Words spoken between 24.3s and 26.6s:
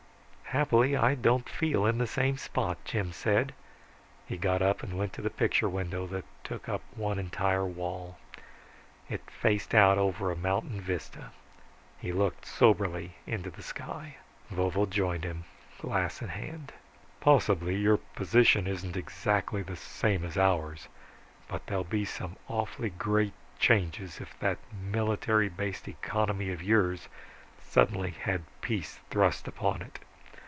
that military based economy